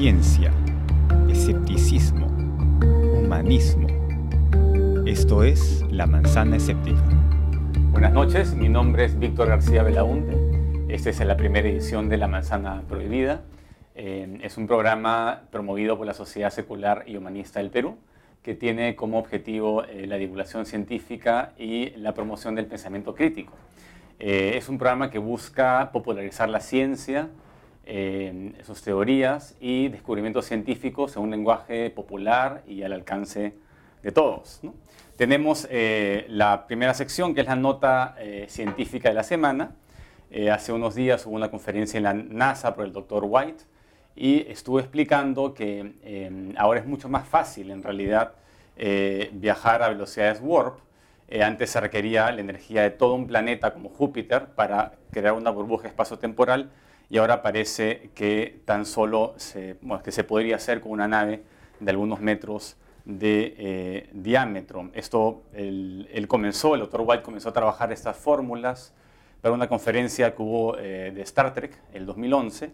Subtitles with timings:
[0.00, 0.50] ciencia,
[1.28, 2.28] escepticismo,
[3.18, 3.86] humanismo.
[5.04, 7.02] Esto es La Manzana Escéptica.
[7.90, 10.86] Buenas noches, mi nombre es Víctor García Belaunde.
[10.88, 13.42] Esta es la primera edición de La Manzana Prohibida.
[13.94, 17.98] Eh, es un programa promovido por la Sociedad Secular y Humanista del Perú
[18.42, 23.52] que tiene como objetivo eh, la divulgación científica y la promoción del pensamiento crítico.
[24.18, 27.28] Eh, es un programa que busca popularizar la ciencia,
[27.90, 33.54] eh, sus teorías y descubrimientos científicos en un lenguaje popular y al alcance
[34.02, 34.60] de todos.
[35.16, 35.68] Tenemos
[36.28, 39.76] la primera sección, que es la nota científica de la semana.
[40.50, 43.64] hace unos días hubo una conferencia en la NASA por el doctor White,
[44.16, 48.34] y estuve explicando que em, ahora es mucho más fácil en realidad
[48.76, 50.78] eh, viajar a velocidades warp.
[51.28, 55.50] Eh, antes se requería la energía de todo un planeta como Júpiter para crear una
[55.50, 56.70] burbuja espacio-temporal
[57.10, 61.42] y ahora parece que tan solo se, que se podría hacer con una nave
[61.80, 64.90] de algunos metros de eh, diámetro.
[64.94, 68.94] Esto, él, comenzó, el doctor White comenzó a trabajar estas fórmulas
[69.40, 72.70] para una conferencia que hubo de Star Trek el 2011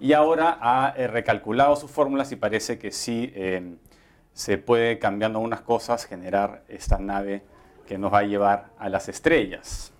[0.00, 3.76] y ahora ha eh, recalculado sus fórmulas y parece que sí eh,
[4.32, 7.42] se puede, cambiando algunas cosas, generar esta nave
[7.86, 9.92] que nos va a llevar a las estrellas.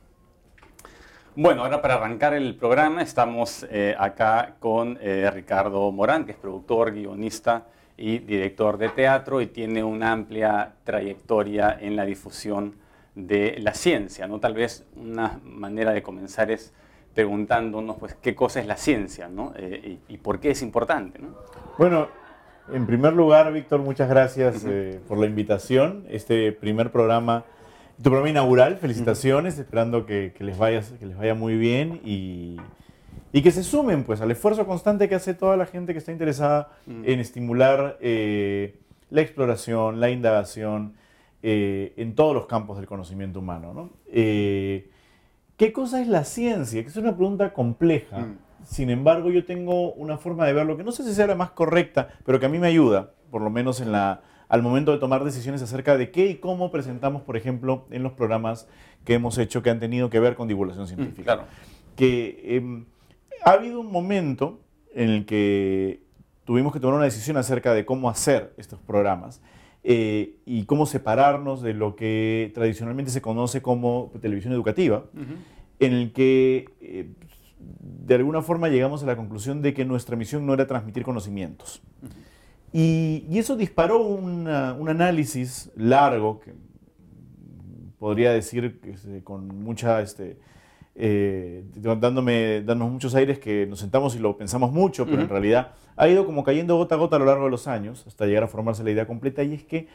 [1.36, 4.98] Bueno, ahora para arrancar el programa estamos eh, acá con
[5.32, 11.76] Ricardo Morán, que es productor, guionista y director de teatro y tiene una amplia trayectoria
[11.78, 12.74] en la difusión
[13.14, 14.26] de la ciencia.
[14.26, 14.40] ¿no?
[14.40, 16.72] Tal vez una manera de comenzar es
[17.14, 19.52] preguntándonos pues, qué cosa es la ciencia ¿no?
[19.56, 21.18] Eh, y, por qué es importante.
[21.18, 21.34] ¿no?
[21.76, 22.08] Bueno,
[22.72, 26.06] en primer lugar, Víctor, muchas gracias eh, por la invitación.
[26.08, 27.44] Este primer programa,
[28.02, 32.56] tu programa inaugural, felicitaciones, esperando que, les vaya, que les vaya muy bien y,
[33.32, 36.10] y, que se sumen pues, al esfuerzo constante que hace toda la gente que está
[36.10, 38.78] interesada en estimular eh,
[39.10, 40.94] la exploración, la indagación
[41.42, 43.74] en todos los campos del conocimiento humano.
[43.74, 43.90] ¿no?
[45.60, 46.82] ¿Qué cosa es la ciencia?
[46.82, 48.20] Que es una pregunta compleja.
[48.20, 48.38] Mm.
[48.64, 51.50] Sin embargo, yo tengo una forma de verlo que no sé si sea la más
[51.50, 54.98] correcta, pero que a mí me ayuda, por lo menos en la, al momento de
[54.98, 58.68] tomar decisiones acerca de qué y cómo presentamos, por ejemplo, en los programas
[59.04, 61.22] que hemos hecho que han tenido que ver con divulgación mm, científica.
[61.22, 61.44] claro.
[61.94, 62.84] Que em,
[63.44, 64.60] ha habido un momento
[64.92, 66.02] en el que
[66.44, 69.40] tuvimos que tomar una decisión acerca de cómo hacer estos programas.
[69.82, 75.04] Eh, y cómo separarnos de lo que tradicionalmente se conoce como televisión educativa,
[75.78, 77.08] en el que eh,
[77.58, 81.80] de alguna forma llegamos a la conclusión de que nuestra misión no era transmitir conocimientos.
[82.72, 86.52] Y, eso disparó un análisis largo, que
[88.00, 90.00] podría decir que, con mucha...
[90.00, 90.38] Este,
[91.02, 95.72] eh, dándome, dándonos muchos aires que nos sentamos y lo pensamos mucho, pero en realidad
[95.96, 98.42] ha ido como cayendo gota a gota a lo largo de los años hasta llegar
[98.42, 99.42] a formarse la idea completa.
[99.42, 99.88] Y es que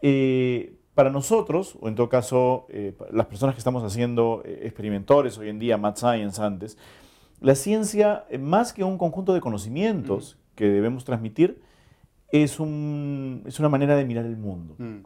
[0.00, 5.50] eh, para nosotros, o en todo caso eh, las personas que estamos haciendo experimentores hoy
[5.50, 6.78] en día, Math Science antes,
[7.40, 11.60] la ciencia, más que un conjunto de conocimientos que debemos transmitir,
[12.30, 14.74] es, un, es, una manera de mirar el mundo.
[14.78, 15.00] Mm.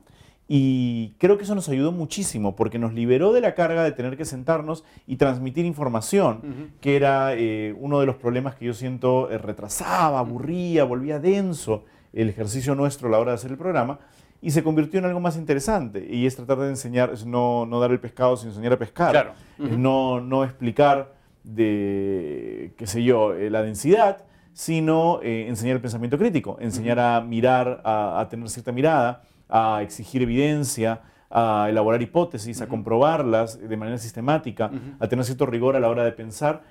[0.52, 4.16] Y creo que eso nos ayudó muchísimo porque nos liberó de la carga de tener
[4.16, 9.30] que sentarnos y transmitir información, que era eh, uno de los problemas que yo siento
[9.30, 14.00] eh, retrasaba, aburría, volvía denso el ejercicio nuestro a la hora de hacer el programa
[14.42, 17.78] y se convirtió en algo más interesante y es tratar de enseñar, es no, no
[17.78, 21.14] dar el pescado sino enseñar a pescar, no, no explicar
[21.44, 27.80] de, qué sé yo, eh, la densidad, sino enseñar el pensamiento crítico, enseñar a mirar,
[27.84, 34.70] a tener cierta mirada a exigir evidencia, a elaborar hipótesis, a comprobarlas de manera sistemática,
[34.98, 36.62] a tener cierto rigor a la hora de pensar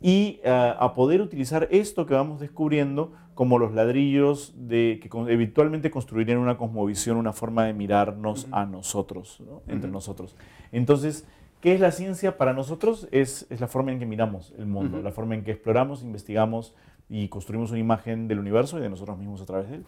[0.00, 5.90] y eh, a poder utilizar esto que vamos descubriendo como los ladrillos de, que eventualmente
[5.90, 10.36] construirían una cosmovisión, una forma de mirarnos a nosotros, entre nosotros.
[10.70, 11.26] Entonces,
[11.60, 13.08] ¿qué es la ciencia para nosotros?
[13.10, 16.74] Es, es la forma en que miramos el mundo, la forma en que exploramos, investigamos,
[17.12, 19.84] y construimos una imagen del universo y de nosotros mismos a través de él.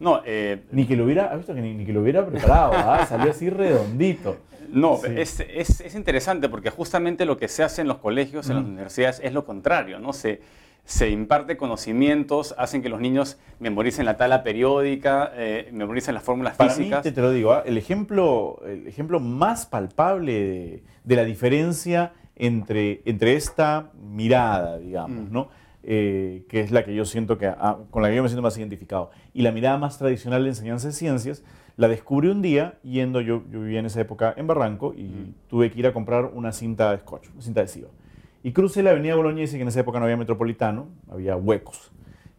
[0.00, 2.72] No, eh, ni que lo hubiera, ¿has visto que ni, que lo hubiera preparado?
[2.74, 3.04] ¿ah?
[3.08, 4.38] Salió así redondito.
[4.72, 8.56] No, es, es, es, interesante porque justamente lo que se hace en los colegios, en
[8.56, 10.14] las universidades, es lo contrario, ¿no?
[10.14, 10.40] Se,
[10.86, 16.56] se imparte conocimientos, hacen que los niños memoricen la tabla periódica, eh, memoricen las fórmulas
[16.56, 17.04] Para físicas.
[17.04, 17.64] Mí, te, lo digo, ¿ah?
[17.66, 25.30] el, ejemplo, el ejemplo más palpable de, de la diferencia entre, entre esta mirada, digamos.
[25.30, 25.48] ¿no?
[25.88, 28.42] Eh, que es la que yo siento que, ah, con la que yo me siento
[28.42, 29.12] más identificado.
[29.32, 31.44] Y la mirada más tradicional de enseñanza de ciencias,
[31.76, 35.34] la descubrí un día yendo, yo, yo vivía en esa época en Barranco y mm.
[35.48, 37.88] tuve que ir a comprar una cinta de scotch, una cinta adhesiva.
[38.42, 41.92] Y crucé la avenida Bolognesi, que en esa época no había metropolitano, había huecos.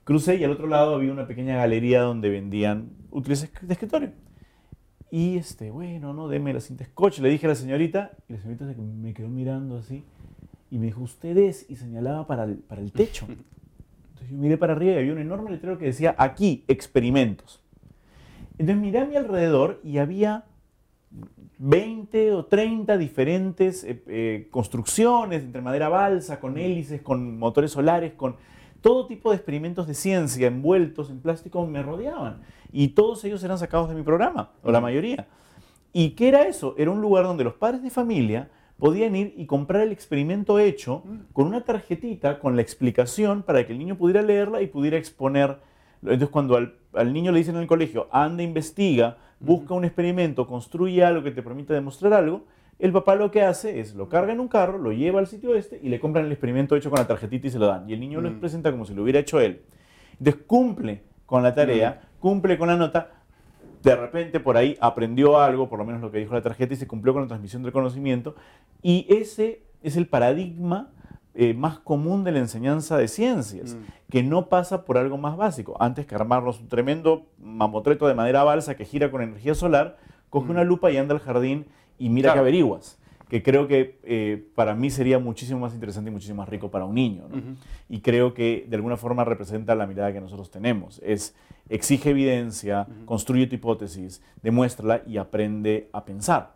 [0.04, 4.12] Crucé y al otro lado había una pequeña galería donde vendían útiles de escritorio.
[5.10, 7.20] Y este, bueno, no, deme la cinta scotch.
[7.20, 10.04] Le dije a la señorita, y la señorita me quedó mirando así,
[10.70, 13.26] y me dijo, ustedes, y señalaba para el, para el techo.
[14.10, 17.62] Entonces yo miré para arriba y había un enorme letrero que decía, aquí, experimentos.
[18.58, 20.46] Entonces miré a mi alrededor y había
[21.60, 28.14] 20 o 30 diferentes eh, eh, construcciones entre madera balsa, con hélices, con motores solares,
[28.14, 28.36] con
[28.82, 32.42] todo tipo de experimentos de ciencia envueltos en plástico me rodeaban.
[32.72, 35.28] Y todos ellos eran sacados de mi programa, o la mayoría.
[35.94, 36.76] ¿Y qué era eso?
[36.78, 41.04] Era un lugar donde los padres de familia podían ir y comprar el experimento hecho
[41.34, 45.58] con una tarjetita con la explicación para que el niño pudiera leerla y pudiera exponer.
[46.02, 51.04] Entonces, cuando al, niño le dicen en el colegio, anda, investiga, busca un experimento, construye
[51.04, 52.46] algo que te permita demostrar algo,
[52.80, 55.56] el papá lo que hace es lo carga en un carro, lo lleva al sitio
[55.56, 57.90] este y le compran el experimento hecho con la tarjetita y se lo dan.
[57.90, 59.64] Y el niño lo presenta como si lo hubiera hecho él.
[60.20, 63.24] Entonces cumple con la tarea, cumple con la nota,
[63.84, 66.78] de repente por ahí aprendió algo, por lo menos lo que dijo la tarjeta, y
[66.78, 68.36] se cumplió con la transmisión del conocimiento.
[68.82, 70.90] Y ese es el paradigma
[71.34, 74.12] eh, más común de la enseñanza de ciencias, mm.
[74.12, 75.78] que no pasa por algo más básico.
[75.80, 79.98] Antes que armarnos un tremendo mamotreto de madera balsa que gira con energía solar,
[80.30, 80.52] coge mm.
[80.52, 81.68] una lupa y anda al jardín
[82.00, 82.98] y mira que averiguas
[83.30, 86.86] que creo que eh, para mí sería muchísimo más interesante y muchísimo más rico para
[86.86, 87.26] un niño.
[87.90, 91.02] Y creo que de alguna forma representa la mirada que nosotros tenemos.
[91.04, 91.36] Es
[91.70, 96.56] exige evidencia, construye tu hipótesis, demuéstrala y aprende a pensar.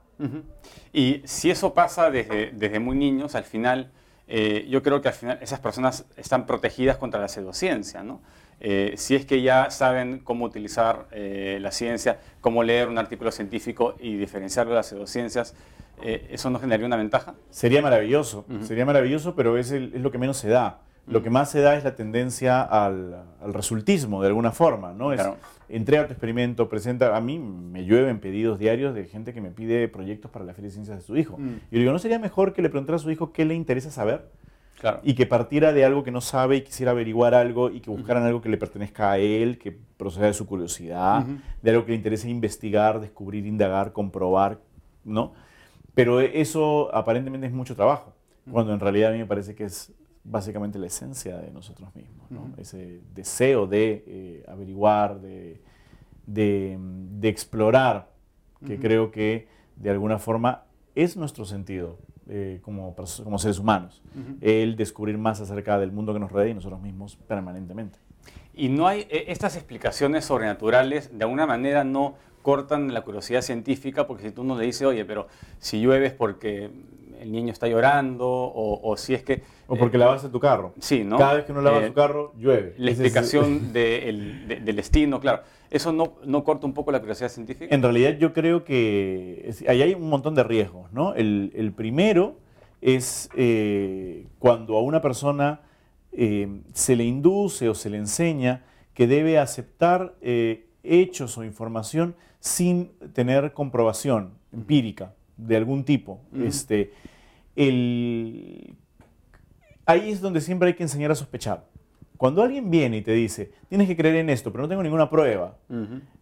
[0.94, 3.92] Y si eso pasa desde, desde muy niños, al final,
[4.28, 8.22] eh, yo creo que al final esas personas están protegidas contra la pseudociencia, ¿no?
[8.62, 13.96] Eh, si es que ya saben cómo utilizar la ciencia, cómo leer un artículo científico
[14.00, 15.56] y diferenciarlo de las pseudociencias,
[16.04, 17.36] eh, ¿eso no generaría una ventaja?
[17.50, 20.80] Sería maravilloso, sería maravilloso, pero es, es, lo que menos se da.
[21.08, 25.12] Lo que más se da es la tendencia al, al resultismo, de alguna forma, ¿no?
[25.12, 25.22] Es,
[25.68, 29.88] entrega tu experimento, presenta, a mí me llueven pedidos diarios de gente que me pide
[29.88, 31.38] proyectos para la Feria de Ciencias de su hijo.
[31.38, 31.56] Mm.
[31.72, 33.90] Y yo digo, ¿no sería mejor que le preguntara a su hijo qué le interesa
[33.90, 34.30] saber?
[34.82, 35.00] Claro.
[35.04, 38.24] Y que partiera de algo que no sabe y quisiera averiguar algo y que buscaran
[38.24, 41.24] algo que le pertenezca a él, que proceda de su curiosidad,
[41.62, 44.60] de algo que le interese investigar, descubrir, indagar, comprobar,
[45.04, 45.34] ¿no?
[45.94, 48.16] Pero eso aparentemente es mucho trabajo,
[48.52, 49.94] cuando en realidad a mí me parece que es
[50.24, 55.62] básicamente la esencia de nosotros mismos, ese deseo de eh, averiguar, de,
[57.22, 58.10] explorar,
[58.66, 60.64] que creo que de alguna forma
[60.96, 64.02] es nuestro sentido eh, como, como, seres humanos,
[64.42, 68.00] el descubrir más acerca del mundo que nos rodea y nosotros mismos permanentemente.
[68.54, 74.08] Y no hay e, estas explicaciones sobrenaturales, de alguna manera no cortan la curiosidad científica,
[74.08, 75.28] porque si tú no le dices, oye, pero
[75.60, 76.70] si llueve es porque
[77.22, 79.44] el niño está llorando, o, si es que...
[79.68, 80.74] O porque eh, lavas tu carro.
[80.80, 81.18] Sí, ¿no?
[81.18, 82.74] Cada vez que uno lava eh, su carro, llueve.
[82.78, 85.44] La explicación del destino, claro.
[85.70, 87.74] ¿Eso no, no, corta un poco la curiosidad científica?
[87.74, 91.14] En realidad yo creo que ahí hay un montón de riesgos, ¿no?
[91.14, 92.38] El, primero
[92.82, 95.62] es eh, cuando a una persona
[96.12, 100.16] se le induce o se le enseña que debe aceptar
[100.84, 106.22] hechos o información sin tener comprobación empírica de algún tipo.
[106.44, 106.94] este,
[107.56, 108.76] el,
[109.86, 111.66] ahí es donde siempre hay que enseñar a sospechar.
[112.18, 115.10] Cuando alguien viene y te dice, tienes que creer en esto, pero no tengo ninguna
[115.10, 115.58] prueba,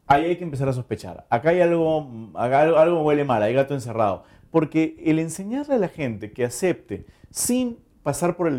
[0.07, 1.25] ahí hay que empezar a sospechar.
[1.29, 4.23] Acá hay algo, algo, algo huele mal, hay gato encerrado.
[4.49, 8.49] Porque el enseñarle a la gente que acepte sin pasar por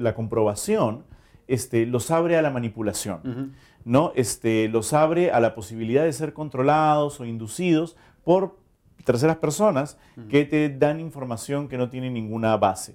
[0.00, 1.04] la comprobación,
[1.48, 3.54] este, los abre a la manipulación.
[3.84, 4.12] ¿no?
[4.14, 8.57] Este, los abre a la posibilidad de ser controlados o inducidos por
[9.08, 9.96] terceras personas
[10.28, 12.94] que te dan información que no tiene ninguna base.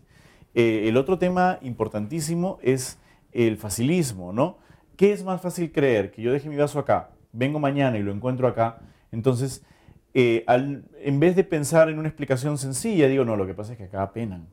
[0.54, 3.00] Eh, el otro tema importantísimo es
[3.32, 4.60] el facilismo, ¿no?
[4.96, 6.12] ¿Qué es más fácil creer?
[6.12, 8.78] Que yo deje mi vaso acá, vengo mañana y lo encuentro acá.
[9.12, 9.66] Entonces,
[10.14, 13.80] eh, en vez de pensar en una explicación sencilla, digo, no, lo que pasa es
[13.80, 14.46] que acá penan.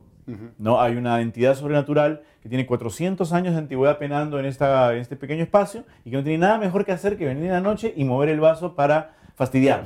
[0.58, 0.80] ¿no?
[0.80, 5.16] Hay una entidad sobrenatural que tiene 400 años de antigüedad penando en, esta, en este
[5.16, 7.92] pequeño espacio y que no tiene nada mejor que hacer que venir en la noche
[7.96, 9.84] y mover el vaso para fastidiar.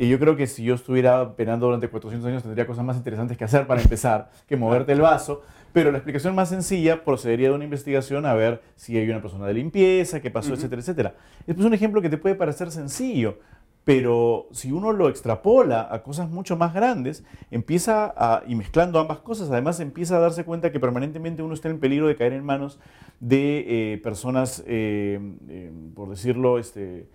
[0.00, 3.36] Y yo creo que si yo estuviera penando durante 400 años tendría cosas más interesantes
[3.36, 5.42] que hacer para empezar que moverte el vaso.
[5.74, 9.46] Pero la explicación más sencilla procedería de una investigación a ver si hay una persona
[9.46, 11.14] de limpieza, qué pasó, etcétera, etcétera.
[11.46, 13.40] Es un ejemplo que te puede parecer sencillo,
[13.84, 19.18] pero si uno lo extrapola a cosas mucho más grandes, empieza a, y mezclando ambas
[19.18, 22.42] cosas, además empieza a darse cuenta que permanentemente uno está en peligro de caer en
[22.42, 22.80] manos
[23.20, 27.06] de eh, personas, eh, eh, por decirlo, este,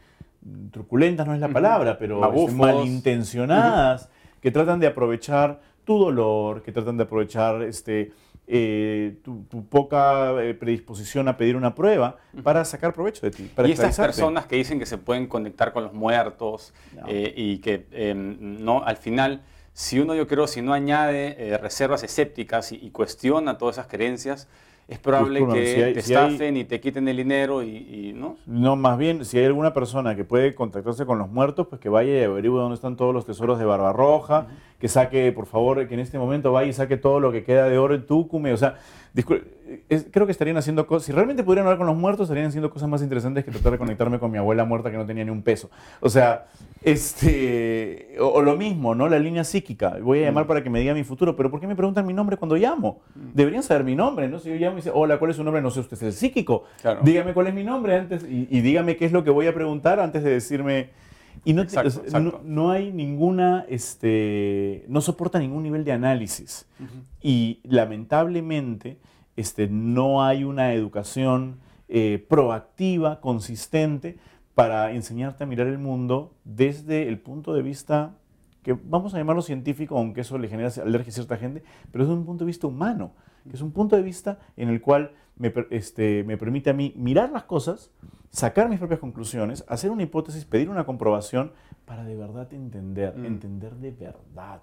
[0.71, 4.09] truculentas no es la palabra, pero este, malintencionadas,
[4.41, 8.11] que tratan de aprovechar tu dolor, que tratan de aprovechar este,
[8.47, 13.49] eh, tu, tu, poca eh, predisposición a pedir una prueba para sacar provecho de ti.
[13.55, 16.73] Para y estas personas que dicen que se pueden conectar con los muertos
[17.07, 19.41] eh, y que em, no, al final,
[19.73, 24.47] si uno yo creo, si no añade reservas escépticas y, y, cuestiona todas esas creencias,
[24.87, 25.53] es probable que
[25.93, 28.37] te estafen y te quiten el dinero y, ¿no?
[28.45, 31.89] No, más bien, si hay alguna persona que puede contactarse con los muertos, pues que
[31.89, 34.47] vaya y averigüe dónde están todos los tesoros de Barbarroja,
[34.79, 37.69] que saque, por favor, que en este momento vaya y saque todo lo que queda
[37.69, 38.75] de oro en Tucume, o sea,
[40.11, 42.89] creo que estarían haciendo cosas, si realmente pudieran hablar con los muertos, estarían haciendo cosas
[42.89, 45.41] más interesantes que tratar de conectarme con mi abuela muerta que no tenía ni un
[45.41, 45.69] peso.
[46.01, 46.47] O sea,
[46.83, 49.07] este, o, lo mismo, ¿no?
[49.07, 49.97] La línea psíquica.
[50.01, 50.47] Voy a llamar mm.
[50.47, 53.01] para que me diga mi futuro, pero ¿por qué me preguntan mi nombre cuando llamo?
[53.15, 53.19] Mm.
[53.33, 54.39] Deberían saber mi nombre, ¿no?
[54.39, 55.61] Si yo llamo y dice, hola, ¿cuál es su nombre?
[55.61, 56.65] No sé, usted es el psíquico.
[57.01, 59.53] Dígame cuál es mi nombre antes y, y dígame qué es lo que voy a
[59.53, 60.89] preguntar antes de decirme
[61.45, 61.63] y no,
[62.43, 66.67] no, hay ninguna, este, no soporta ningún nivel de análisis.
[67.21, 68.97] Y lamentablemente
[69.35, 74.17] este, no hay una educación eh, proactiva, consistente,
[74.55, 78.15] para enseñarte a mirar el mundo desde el punto de vista
[78.65, 82.09] que vamos a llamarlo científico, aunque eso le genera alergia a cierta gente, pero es
[82.09, 83.11] un punto de vista humano,
[83.47, 86.91] que es un punto de vista en el cual me, este, me permite a mí
[86.97, 87.91] mirar las cosas,
[88.31, 91.51] sacar mis propias conclusiones, hacer una hipótesis, pedir una comprobación
[91.85, 93.25] para de verdad entender, mm.
[93.25, 94.61] entender de verdad.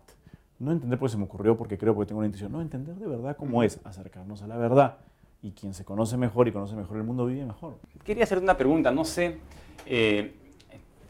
[0.58, 2.50] No entender porque se me ocurrió, porque creo, porque tengo una intuición.
[2.50, 4.98] No, entender de verdad cómo es, acercarnos a la verdad.
[5.42, 7.78] Y quien se conoce mejor y conoce mejor el mundo vive mejor.
[8.02, 9.38] Quería hacerte una pregunta, no sé,
[9.86, 10.41] eh,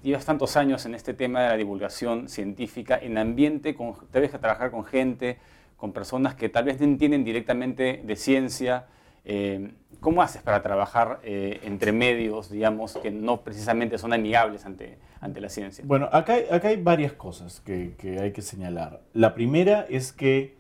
[0.03, 4.71] llevas tantos años en este tema de la divulgación científica, en ambiente, con, debes trabajar
[4.71, 5.39] con gente,
[5.77, 8.87] con personas que tal vez no entienden directamente de ciencia,
[9.25, 14.99] eh, ¿Cómo haces para trabajar eh, entre medios, digamos, que no precisamente son amigables ante,
[15.21, 15.85] ante la ciencia?
[15.87, 19.01] Bueno, acá, acá hay varias cosas que, que, hay que señalar.
[19.13, 20.57] La primera es que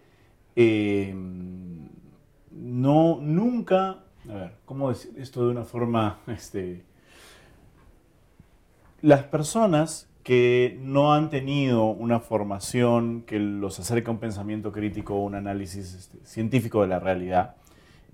[0.55, 1.13] eh,
[2.53, 6.85] no, nunca, a ver, ¿cómo decir esto de una forma, este,
[9.03, 15.17] las personas que no han tenido una formación que los acerca a un pensamiento crítico
[15.17, 17.57] o un análisis este, científico de la realidad,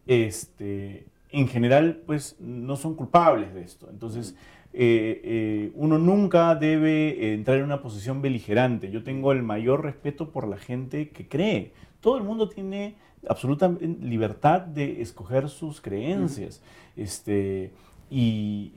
[0.07, 3.88] este, en general, pues no son culpables de esto.
[3.90, 4.35] Entonces,
[4.73, 8.90] eh, eh, uno nunca debe entrar en una posición beligerante.
[8.90, 11.73] Yo tengo el mayor respeto por la gente que cree.
[12.00, 12.97] Todo el mundo tiene
[13.28, 13.68] absoluta
[14.00, 16.62] libertad de escoger sus creencias.
[16.97, 17.73] Este,
[18.11, 18.73] y,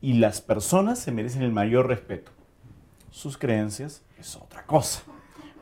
[0.00, 2.32] y las personas se merecen el mayor respeto.
[3.10, 5.02] Sus creencias es otra cosa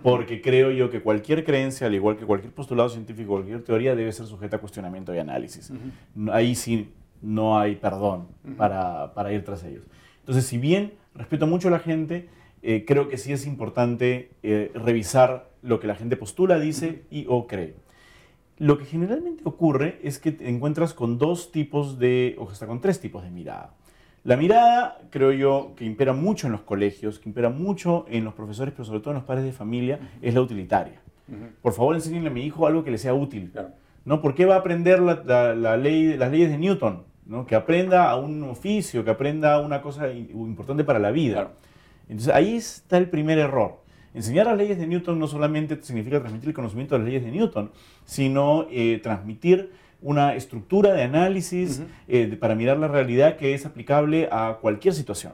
[0.04, 4.12] porque creo yo que cualquier creencia, al igual que cualquier postulado científico, cualquier teoría, debe
[4.12, 5.72] ser sujeta a cuestionamiento y análisis.
[6.30, 9.86] Ahí sí no hay perdón para, para, ir tras ellos.
[10.18, 12.28] Entonces, si bien respeto mucho a la gente,
[12.60, 17.24] eh, creo que sí es importante eh, revisar lo que la gente postula, dice y
[17.26, 17.74] o cree.
[18.58, 22.82] Lo que generalmente ocurre es que te encuentras con dos tipos de, o hasta con
[22.82, 23.74] tres tipos de mirada.
[24.24, 28.32] La mirada, creo yo, que impera mucho en los colegios, que impera mucho en los
[28.32, 31.02] profesores, pero sobre todo en los padres de familia, es la utilitaria.
[31.60, 33.52] Por favor, enséñenle a mi hijo algo que le sea útil.
[34.06, 34.22] ¿no?
[34.22, 37.04] ¿Por qué va a aprender la, ley, las leyes de Newton?
[37.26, 37.46] ¿no?
[37.46, 41.52] Que aprenda a un oficio, que aprenda una cosa importante para la vida.
[42.08, 43.82] Entonces ahí está el primer error.
[44.14, 47.30] Enseñar las leyes de Newton no solamente significa transmitir el conocimiento de las leyes de
[47.30, 47.72] Newton,
[48.06, 49.72] sino eh, transmitir
[50.04, 55.32] una estructura de análisis eh, para mirar la realidad que es aplicable a cualquier situación.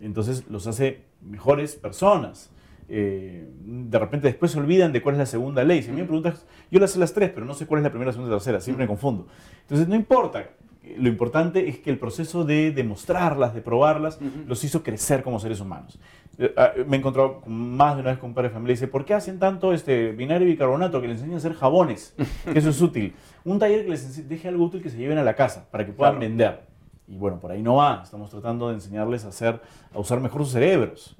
[0.00, 2.50] Entonces los hace mejores personas.
[2.88, 5.82] Eh, de repente después se olvidan de cuál es la segunda ley.
[5.82, 7.84] Si a mí me preguntas, yo las sé las tres, pero no sé cuál es
[7.84, 9.26] la primera, segunda, tercera, siempre me confundo.
[9.62, 10.48] Entonces no importa,
[10.96, 15.60] lo importante es que el proceso de demostrarlas, de probarlas, los hizo crecer como seres
[15.60, 15.98] humanos.
[16.38, 18.76] Eh, ah, me he encontrado más de una vez con un padre de familia y
[18.76, 22.14] dice, ¿por qué hacen tanto este binario y bicarbonato que les enseñan a hacer jabones?
[22.52, 23.14] Que eso es útil.
[23.44, 25.92] Un taller que les deje algo útil que se lleven a la casa para que
[25.92, 26.60] puedan vender.
[27.08, 28.00] Y bueno, por ahí no va.
[28.02, 29.60] Estamos tratando de enseñarles a, hacer,
[29.94, 31.16] a usar mejor sus cerebros.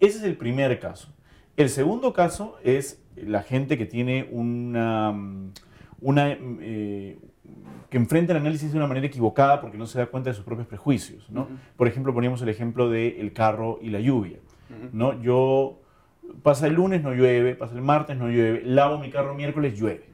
[0.00, 1.08] Ese es el primer caso.
[1.56, 5.12] El segundo caso es la gente que tiene una,
[6.00, 7.18] una, eh,
[7.90, 10.44] que enfrenta el análisis de una manera equivocada porque no se da cuenta de sus
[10.44, 11.28] propios prejuicios.
[11.30, 11.48] ¿no?
[11.76, 14.38] Por ejemplo, poníamos el ejemplo del carro y la lluvia.
[14.92, 15.20] ¿no?
[15.22, 15.80] Yo,
[16.42, 20.04] pasa el lunes, no llueve, pasa el martes, no llueve, lavo mi carro miércoles, llueve.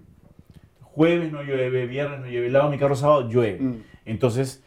[0.83, 3.61] Jueves no llueve, viernes no llueve, lavo mi carro sábado, llueve.
[3.61, 3.83] Mm.
[4.05, 4.63] Entonces,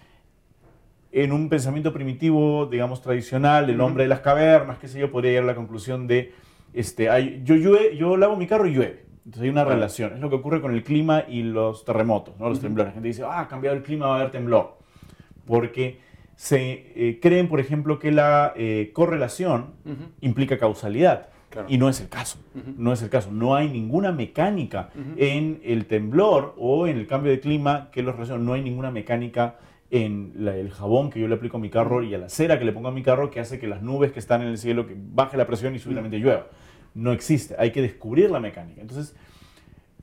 [1.12, 5.32] en un pensamiento primitivo, digamos, tradicional, el hombre de las cavernas, qué sé yo, podría
[5.32, 6.34] llegar a la conclusión de,
[6.74, 7.06] este,
[7.44, 9.07] yo, llueve, yo lavo mi carro y llueve.
[9.28, 10.14] Entonces hay una relación.
[10.14, 12.48] Es lo que ocurre con el clima y los terremotos, ¿no?
[12.48, 12.92] los temblores.
[12.92, 14.78] La gente dice, ah, ha cambiado el clima, va a haber temblor.
[15.46, 16.00] Porque
[16.38, 19.74] se eh, creen, por ejemplo, que la eh, correlación
[20.22, 21.28] implica causalidad.
[21.68, 22.38] Y no es el caso,
[22.78, 23.30] no es el caso.
[23.32, 28.16] No hay ninguna mecánica en el temblor o en el cambio de clima que los
[28.16, 28.46] relacione.
[28.46, 29.56] No hay ninguna mecánica
[29.92, 32.66] en el jabón que yo le aplico a mi carro y a la cera que
[32.66, 34.88] le pongo a mi carro que hace que las nubes que están en el cielo
[34.88, 36.48] que baje la presión y súbitamente llueva.
[36.98, 38.82] No existe, hay que descubrir la mecánica.
[38.82, 39.16] Entonces,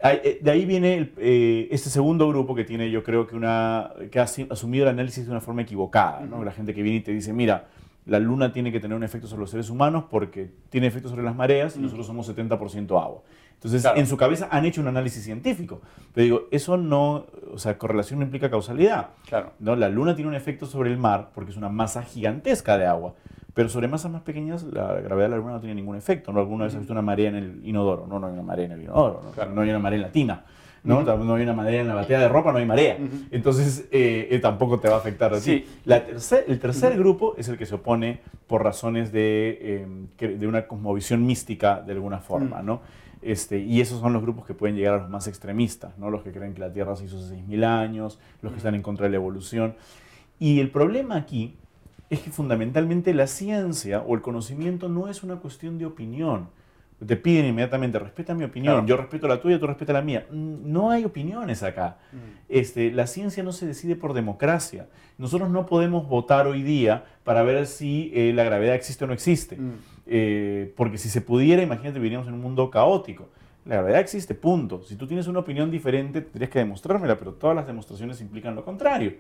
[0.01, 4.21] eh, de ahí viene eh, este segundo grupo que tiene, yo creo que una que
[4.21, 6.45] ha asumido el análisis de una forma equivocada, ¿no?
[6.45, 7.67] La gente que viene y te dice, mira,
[8.07, 11.23] la luna tiene que tener un efecto sobre los seres humanos porque tiene efecto sobre
[11.23, 13.23] las mareas y nosotros somos 70% agua.
[13.55, 15.81] Entonces, en su cabeza han hecho un análisis científico.
[16.13, 19.11] Pero digo, eso no, o sea, correlación no implica causalidad.
[19.27, 19.53] Claro.
[19.59, 19.75] ¿no?
[19.75, 23.15] La luna tiene un efecto sobre el mar porque es una masa gigantesca de agua.
[23.55, 26.33] Pero sobre masas más pequeñas, la gravedad de la luna no tiene ningún efecto.
[26.33, 26.41] ¿no?
[26.41, 28.07] Alguna vez has visto una marea en el inodoro.
[28.07, 29.23] No, no hay una marea en el inodoro.
[29.37, 30.45] No, no hay una marea en la tina.
[30.85, 31.03] ¿no?
[31.03, 32.99] no hay una marea en la batea de ropa, no hay marea.
[33.31, 35.65] Entonces, eh, eh, tampoco te va a afectar a ti.
[35.85, 36.05] La
[36.47, 41.25] el tercer grupo es el que se opone por razones de, em, de una cosmovisión
[41.25, 42.83] mística de alguna forma, ¿no?
[43.23, 46.11] Este, y esos son los grupos que pueden llegar a los más extremistas, ¿no?
[46.11, 48.83] los que creen que la Tierra se hizo hace 6.000 años, los que están en
[48.83, 49.77] contra de la evolución.
[50.39, 51.57] Y el problema aquí
[52.11, 56.49] es que fundamentalmente la ciencia o el conocimiento no es una cuestión de opinión.
[57.05, 60.27] Te piden inmediatamente, respeta mi opinión, yo respeto la tuya, tú respeta la mía.
[60.31, 61.99] No hay opiniones acá.
[62.13, 62.17] Mm.
[62.49, 64.87] Este, la ciencia no se decide por democracia.
[65.19, 69.13] Nosotros no podemos votar hoy día para ver si eh, la gravedad existe o no
[69.13, 69.57] existe.
[69.57, 69.73] Mm.
[70.07, 73.29] Eh, porque si se pudiera, imagínate, viviríamos en un mundo caótico.
[73.65, 74.83] La gravedad existe, punto.
[74.83, 78.65] Si tú tienes una opinión diferente, tendrías que demostrármela, pero todas las demostraciones implican lo
[78.65, 79.15] contrario.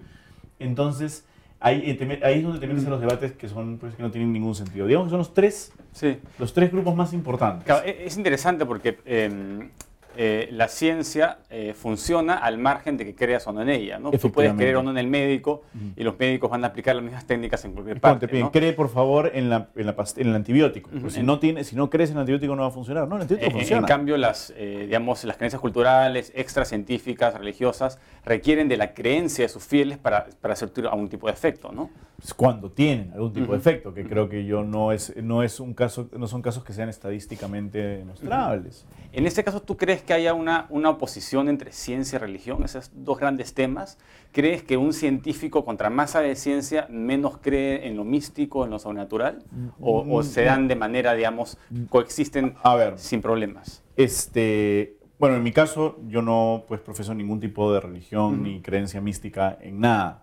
[0.59, 1.27] Entonces,
[1.65, 4.11] ahí, eh, ahí es donde te metes en los debates que, son, pues, que no
[4.11, 4.87] tienen ningún sentido.
[4.87, 6.19] Digamos que son los tres, sí.
[6.39, 7.67] los tres grupos más importantes.
[7.85, 9.71] E, es interesante porque em,
[10.17, 13.99] eh, la ciencia eh, funciona al margen de que creas o no en ella.
[13.99, 14.11] ¿no?
[14.11, 15.63] Tú puedes creer o no en el médico
[15.97, 18.29] y los médicos van a aplicar las mismas técnicas en cualquier parte.
[18.29, 20.91] Te cree por favor en, la, en, la, en el antibiótico.
[21.09, 23.09] si, no tiene, si no crees en el antibiótico no va a funcionar.
[23.09, 23.81] No, el antibiótico funciona.
[23.81, 29.65] En cambio, las, digamos, las creencias culturales, extracientíficas, religiosas, requieren de la creencia de sus
[29.65, 31.73] fieles para, para hacer algún tipo de efecto.
[31.73, 31.91] ¿no?
[32.37, 35.75] Cuando tienen algún tipo de efecto, que creo que yo no es, no es un
[35.75, 38.87] caso, no son casos que sean estadísticamente demostrables.
[39.13, 42.91] En este caso, ¿tú crees que haya una, una oposición entre ciencia y religión, esos
[42.95, 43.99] dos grandes temas?
[44.33, 48.71] ¿Crees que un científico contra más sabe de ciencia menos cree en lo místico, en
[48.71, 49.45] lo sobrenatural?
[49.81, 51.59] ¿O, o se dan de manera, digamos,
[51.91, 53.83] coexisten A ver, sin problemas?
[53.97, 59.01] Este, bueno, en mi caso, yo no pues, profeso ningún tipo de religión ni creencia
[59.01, 60.23] mística en nada.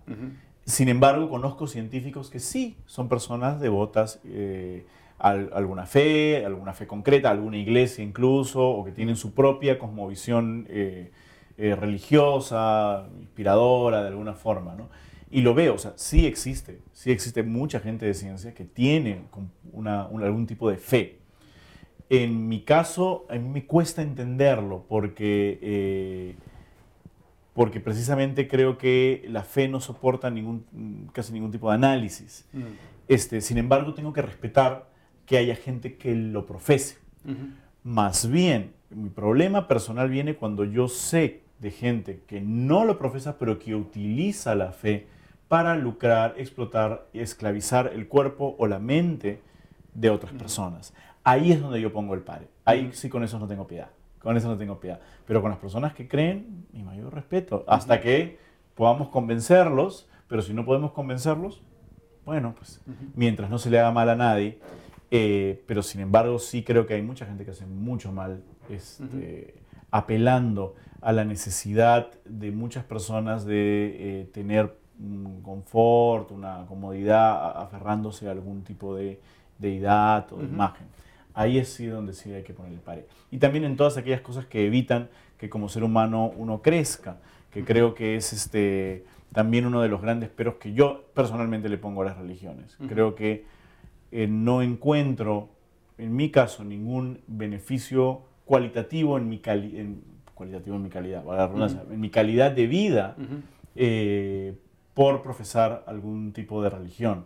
[0.65, 4.85] Sin embargo, conozco científicos que sí son personas devotas eh,
[5.17, 10.67] a alguna fe, alguna fe concreta, alguna iglesia incluso, o que tienen su propia cosmovisión
[10.69, 11.11] eh,
[11.57, 14.75] eh, religiosa, inspiradora de alguna forma.
[14.75, 14.89] ¿no?
[15.31, 19.23] Y lo veo, o sea, sí existe, sí existe mucha gente de ciencia que tiene
[19.75, 21.17] algún tipo de fe.
[22.09, 26.35] En mi caso, a mí me cuesta entenderlo porque
[27.53, 32.45] porque precisamente creo que la fe no soporta ningún, casi ningún tipo de análisis.
[32.53, 32.61] Mm.
[33.07, 34.89] Este, sin embargo, tengo que respetar
[35.25, 36.97] que haya gente que lo profese.
[37.83, 43.37] Más bien, mi problema personal viene cuando yo sé de gente que no lo profesa,
[43.37, 45.07] pero que utiliza la fe
[45.47, 49.41] para lucrar, explotar y esclavizar el cuerpo o la mente
[49.93, 50.93] de otras personas.
[51.23, 52.47] Ahí es donde yo pongo el pare.
[52.65, 53.89] Ahí sí con eso no tengo piedad.
[54.21, 54.99] Con eso no tengo piedad.
[55.25, 57.63] Pero con las personas que creen, mi mayor respeto.
[57.67, 58.37] Hasta que
[58.75, 61.63] podamos convencerlos, pero si no podemos convencerlos,
[62.25, 62.81] bueno, pues
[63.15, 64.59] mientras no se le haga mal a nadie.
[65.09, 69.55] Eh, pero sin embargo, sí creo que hay mucha gente que hace mucho mal este,
[69.89, 78.27] apelando a la necesidad de muchas personas de eh, tener un confort, una comodidad, aferrándose
[78.27, 79.19] a algún tipo de
[79.57, 80.87] deidad o de imagen
[81.33, 83.07] ahí es sí donde sí hay que poner el pare.
[83.31, 87.17] Y también en todas aquellas cosas que evitan que como ser humano uno crezca,
[87.51, 91.77] que creo que es este, también uno de los grandes peros que yo personalmente le
[91.77, 92.77] pongo a las religiones.
[92.87, 93.45] Creo que
[94.11, 95.49] eh, no encuentro,
[95.97, 99.41] en mi caso, ningún beneficio cualitativo en mi,
[100.33, 101.23] cualitativo en mi calidad,
[101.91, 103.15] en mi calidad de vida
[103.75, 104.53] eh,
[104.93, 107.25] por profesar algún tipo de religión.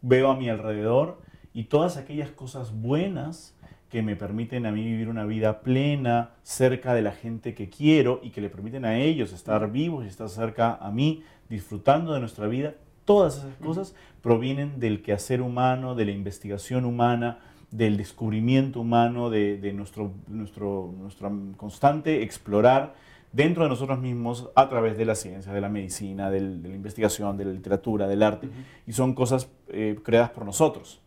[0.00, 1.20] Veo a mi alrededor
[1.54, 3.54] y todas aquellas cosas buenas
[3.92, 8.20] que me permiten a mí vivir una vida plena, cerca de la gente que quiero
[8.22, 12.20] y que le permiten a ellos estar vivos y estar cerca a mí, disfrutando de
[12.20, 18.80] nuestra vida, todas esas cosas provienen del quehacer humano, de la investigación humana, del descubrimiento
[18.80, 20.94] humano, de, nuestro, nuestro,
[21.58, 22.94] constante explorar
[23.30, 27.36] dentro de nosotros mismos a través de la ciencia, de la medicina, de la investigación,
[27.36, 28.48] de la literatura, del arte.
[28.86, 31.01] Y son cosas eh, creadas por nosotros.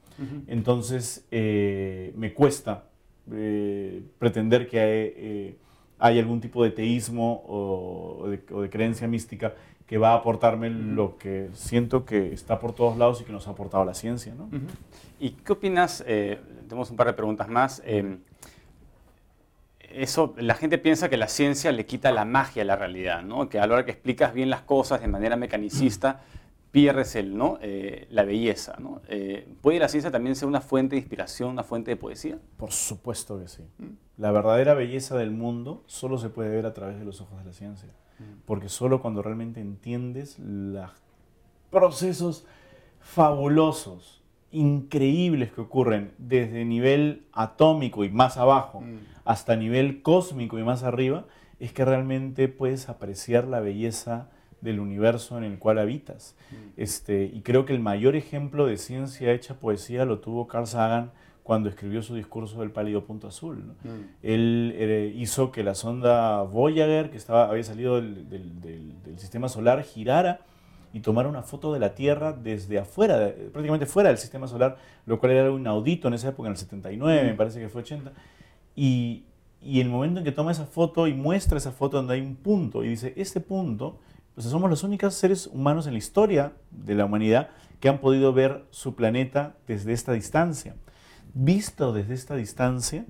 [0.47, 2.85] Entonces, eh, me cuesta
[3.31, 5.57] eh, pretender que hay,
[5.99, 9.53] hay, algún tipo de teísmo o, de, creencia mística
[9.85, 13.47] que va a aportarme lo que siento que está por todos lados y que nos
[13.47, 14.33] ha aportado la ciencia.
[14.35, 14.49] ¿no?
[15.19, 16.03] ¿Y qué opinas?
[16.05, 17.81] tenemos un par de preguntas más
[19.95, 23.49] eso, la gente piensa que la ciencia le quita la magia a la realidad, ¿no?
[23.49, 26.21] que a la hora que explicas bien las cosas de manera mecanicista,
[26.75, 27.57] pierdes el, ¿no?
[27.61, 28.75] Eh, la belleza.
[28.79, 29.01] ¿no?
[29.07, 32.37] Eh, ¿Puede la ciencia también ser una fuente de inspiración, una fuente de poesía?
[32.57, 33.63] Por supuesto que sí.
[33.77, 33.85] Mm.
[34.17, 37.45] La verdadera belleza del mundo solo se puede ver a través de los ojos de
[37.45, 38.41] la ciencia, mm.
[38.45, 40.91] porque solo cuando realmente entiendes los
[41.69, 42.45] procesos
[42.99, 50.63] fabulosos, increíbles que ocurren desde nivel atómico y más abajo, mm hasta nivel cósmico y
[50.63, 51.25] más arriba,
[51.59, 54.29] es que realmente puedes apreciar la belleza
[54.65, 56.35] del universo en el cual habitas.
[56.51, 56.55] Mm.
[56.75, 61.11] Este, y creo que el mayor ejemplo de ciencia hecha poesía lo tuvo Carl Sagan
[61.43, 63.75] cuando escribió su discurso del pálido punto azul.
[63.83, 63.89] Mm.
[64.23, 69.83] Él eh, hizo que la sonda Voyager, que estaba, había salido del, del, sistema solar,
[69.83, 70.39] girara
[70.91, 75.19] y tomara una foto de la Tierra desde afuera, prácticamente fuera del sistema solar, lo
[75.19, 77.37] cual era algo inaudito en esa época, en el 79, me mm.
[77.37, 78.11] parece que fue 80.
[78.75, 79.25] Y,
[79.61, 82.35] y el momento en que toma esa foto y muestra esa foto donde hay un
[82.35, 83.99] punto y dice, este punto,
[84.35, 88.33] pues somos los únicos seres humanos en la historia de la humanidad que han podido
[88.33, 90.75] ver su planeta desde esta distancia.
[91.33, 93.05] Visto desde esta distancia,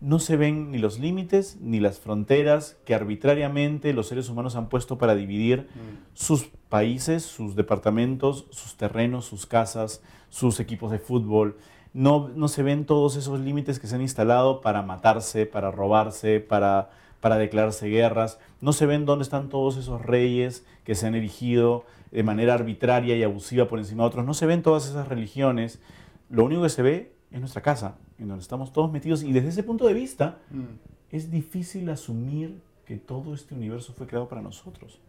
[0.00, 4.68] no se ven ni los límites ni las fronteras que arbitrariamente los seres humanos han
[4.68, 6.14] puesto para dividir mm.
[6.14, 11.56] sus países, sus departamentos, sus terrenos, sus casas, sus equipos de fútbol,
[11.94, 16.90] no, se ven todos esos límites que se han instalado para matarse, para robarse, para,
[17.22, 18.40] para declararse guerras.
[18.60, 23.16] No se ven dónde están todos esos reyes que se han erigido de manera arbitraria
[23.16, 24.26] y abusiva por encima de otros.
[24.26, 25.80] No se ven todas esas religiones.
[26.28, 29.22] Lo único que se ve es nuestra casa, en donde estamos todos metidos.
[29.22, 30.64] Y desde ese punto de vista, mm.
[31.12, 35.00] es difícil asumir que todo este universo fue creado para nosotros.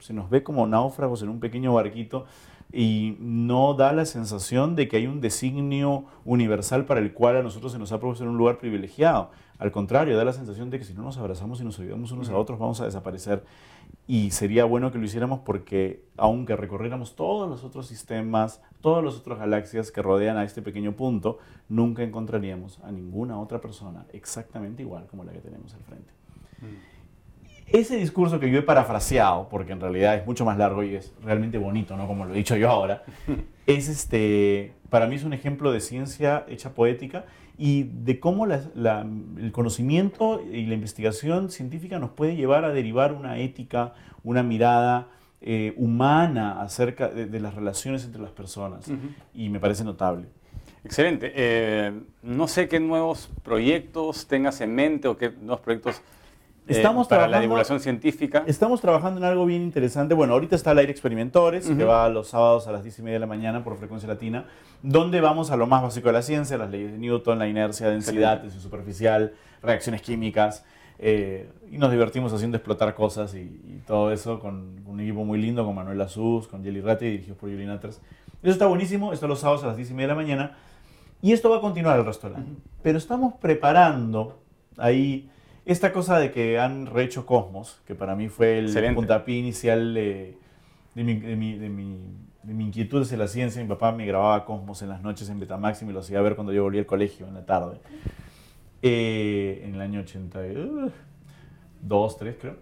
[0.00, 2.26] Se nos ve como náufragos en un pequeño barquito
[2.72, 7.42] y no da la sensación de que hay un designio universal para el cual a
[7.44, 9.30] nosotros se nos ha propuesto un lugar privilegiado.
[9.62, 12.28] Al contrario, da la sensación de que si no nos abrazamos y nos ayudamos unos
[12.30, 13.44] a otros vamos a desaparecer.
[14.08, 19.14] Y sería bueno que lo hiciéramos porque aunque recorriéramos todos los otros sistemas, todas las
[19.14, 24.82] otras galaxias que rodean a este pequeño punto, nunca encontraríamos a ninguna otra persona exactamente
[24.82, 26.12] igual como la que tenemos al frente.
[26.60, 27.78] Mm.
[27.78, 31.14] Ese discurso que yo he parafraseado, porque en realidad es mucho más largo y es
[31.22, 32.08] realmente bonito, ¿no?
[32.08, 33.04] Como lo he dicho yo ahora,
[33.68, 37.26] es este, para mí es un ejemplo de ciencia hecha poética
[37.64, 43.38] y de cómo el conocimiento y la investigación científica nos puede llevar a derivar una
[43.38, 43.94] ética,
[44.24, 45.06] una mirada
[45.40, 48.90] eh, humana acerca de, las relaciones entre las personas.
[49.32, 50.26] Y me parece notable.
[50.82, 51.32] Excelente.
[51.36, 51.92] Eh,
[52.24, 56.02] no sé qué nuevos proyectos tengas en mente o qué nuevos proyectos
[56.66, 58.44] eh, estamos para la divulgación científica.
[58.46, 60.14] Estamos trabajando en algo bien interesante.
[60.14, 63.14] Bueno, ahorita está el aire experimentores, que va los sábados a las 10 y media
[63.14, 64.46] de la mañana por frecuencia latina,
[64.82, 67.88] donde vamos a lo más básico de la ciencia, las leyes de Newton, la inercia,
[67.88, 70.64] densidad, tensión superficial, reacciones químicas.
[70.98, 75.64] Eh, y nos divertimos haciendo explotar cosas y, todo eso con, un equipo muy lindo,
[75.64, 78.00] con Manuel Azuz, con Jelly Ratti, dirigidos por Yuri Natters.
[78.42, 80.56] Eso está buenísimo, esto los sábados a las 10 y media de la mañana.
[81.20, 82.56] Y esto va a continuar el resto del año.
[82.82, 84.40] Pero estamos preparando
[84.76, 85.30] ahí
[85.64, 90.36] esta cosa de que han rehecho Cosmos, que para mí fue el puntapié inicial de,
[90.94, 91.98] mi, de, mi, de, mi,
[92.48, 93.62] inquietud hacia la ciencia.
[93.62, 96.34] Mi papá me grababa Cosmos en las noches en Betamax y me lo hacía ver
[96.34, 97.78] cuando yo volvía al colegio en la tarde.
[98.82, 100.92] Eh, en el año 82,
[102.18, 102.56] 3 creo.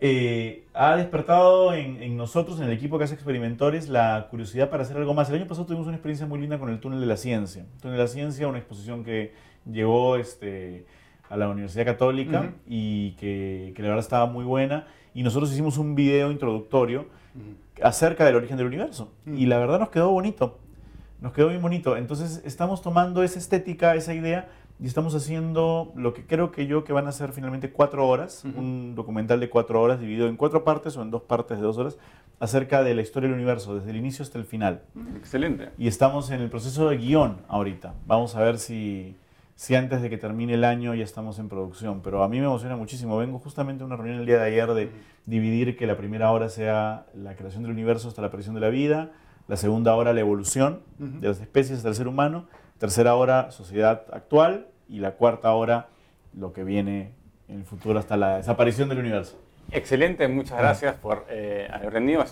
[0.00, 4.84] Eh, ha despertado en, en, nosotros, en el equipo que hace experimentores, la curiosidad para
[4.84, 5.28] hacer algo más.
[5.28, 7.62] El año pasado tuvimos una experiencia muy linda con el Túnel de la Ciencia.
[7.62, 9.32] El Túnel de la Ciencia, una exposición que
[9.70, 10.86] llegó este,
[11.28, 14.86] a la Universidad Católica y que, que, la verdad estaba muy buena.
[15.14, 17.06] Y nosotros hicimos un video introductorio
[17.82, 19.12] acerca del origen del universo.
[19.26, 20.58] Y la verdad nos quedó bonito.
[21.20, 21.96] Nos quedó bien bonito.
[21.96, 24.48] Entonces estamos tomando esa estética, esa idea,
[24.80, 28.44] y estamos haciendo lo que creo que yo que van a ser finalmente cuatro horas,
[28.44, 31.78] un documental de cuatro horas dividido en cuatro partes o en dos partes de dos
[31.78, 31.98] horas,
[32.38, 34.82] acerca de la historia del universo, desde el inicio hasta el final.
[35.16, 35.70] Excelente.
[35.78, 37.94] Y estamos en el proceso de guion ahorita.
[38.06, 39.16] Vamos a ver si
[39.58, 42.00] si antes de que termine el año ya estamos en producción.
[42.00, 43.18] Pero a mí me emociona muchísimo.
[43.18, 44.88] Vengo justamente a una reunión el día de ayer de
[45.26, 48.68] dividir que la primera hora sea la creación del universo hasta la aparición de la
[48.68, 49.10] vida,
[49.48, 52.46] la segunda hora la evolución de las especies hasta el ser humano,
[52.78, 55.88] tercera hora sociedad actual y la cuarta hora
[56.34, 57.10] lo que viene
[57.48, 59.40] en el futuro hasta la desaparición del universo.
[59.72, 62.24] Excelente, muchas gracias por eh, haber venido.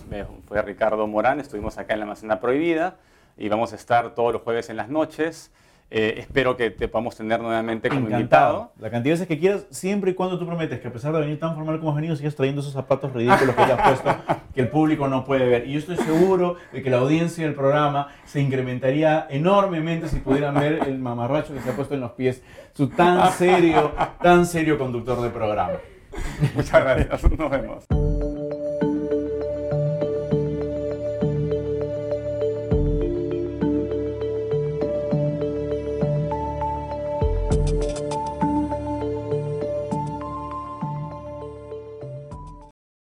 [0.47, 2.99] Fue Ricardo Morán, estuvimos acá en la Almacena Prohibida.
[3.37, 5.51] y vamos a estar todos los jueves en las noches.
[5.89, 8.73] Eh, espero que te podamos tener nuevamente como invitado.
[8.81, 11.21] La cantidad de veces que quieras, siempre y cuando tú prometes que a pesar de
[11.21, 14.17] venir tan formal como has venido, sigas trayendo esos zapatos ridículos que te has puesto,
[14.55, 15.69] que el público no puede ver.
[15.69, 20.55] Y yo estoy seguro de que la audiencia del programa se incrementaría enormemente si pudieran
[20.55, 22.43] ver el mamarracho que se ha puesto en los pies,
[22.75, 25.75] su tan serio, tan serio conductor de programa.
[26.55, 28.16] Muchas gracias, nos vemos.